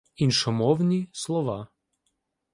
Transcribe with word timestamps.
Іншомовні 0.15 1.07
слова 1.11 1.67